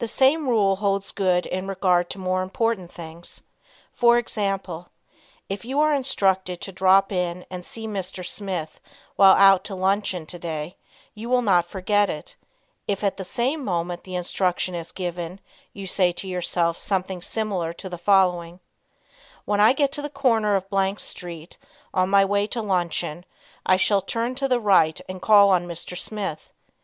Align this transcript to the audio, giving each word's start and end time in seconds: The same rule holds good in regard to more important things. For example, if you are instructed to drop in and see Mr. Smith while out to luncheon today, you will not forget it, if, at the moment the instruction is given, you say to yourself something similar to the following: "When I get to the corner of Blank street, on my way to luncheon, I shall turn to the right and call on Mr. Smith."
The 0.00 0.08
same 0.08 0.48
rule 0.48 0.74
holds 0.82 1.12
good 1.12 1.46
in 1.46 1.68
regard 1.68 2.10
to 2.10 2.18
more 2.18 2.42
important 2.42 2.90
things. 2.92 3.42
For 3.92 4.18
example, 4.18 4.88
if 5.48 5.64
you 5.64 5.78
are 5.78 5.94
instructed 5.94 6.60
to 6.62 6.72
drop 6.72 7.12
in 7.12 7.46
and 7.50 7.64
see 7.64 7.86
Mr. 7.86 8.26
Smith 8.26 8.80
while 9.14 9.34
out 9.34 9.62
to 9.66 9.76
luncheon 9.76 10.26
today, 10.26 10.76
you 11.14 11.28
will 11.30 11.40
not 11.40 11.68
forget 11.68 12.10
it, 12.10 12.34
if, 12.88 13.04
at 13.04 13.16
the 13.16 13.56
moment 13.56 14.02
the 14.02 14.16
instruction 14.16 14.74
is 14.74 14.90
given, 14.90 15.38
you 15.72 15.86
say 15.86 16.10
to 16.10 16.26
yourself 16.26 16.76
something 16.76 17.22
similar 17.22 17.72
to 17.74 17.88
the 17.88 17.96
following: 17.96 18.58
"When 19.44 19.60
I 19.60 19.72
get 19.72 19.92
to 19.92 20.02
the 20.02 20.10
corner 20.10 20.56
of 20.56 20.68
Blank 20.68 20.98
street, 20.98 21.58
on 21.94 22.10
my 22.10 22.24
way 22.24 22.48
to 22.48 22.60
luncheon, 22.60 23.24
I 23.64 23.76
shall 23.76 24.02
turn 24.02 24.34
to 24.34 24.48
the 24.48 24.58
right 24.58 25.00
and 25.08 25.22
call 25.22 25.50
on 25.50 25.68
Mr. 25.68 25.96
Smith." 25.96 26.52